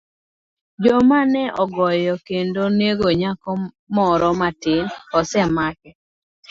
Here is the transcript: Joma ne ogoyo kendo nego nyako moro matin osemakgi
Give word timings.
Joma 0.83 1.19
ne 1.33 1.43
ogoyo 1.63 2.13
kendo 2.27 2.63
nego 2.79 3.07
nyako 3.21 3.51
moro 3.95 4.29
matin 4.39 4.85
osemakgi 5.19 5.91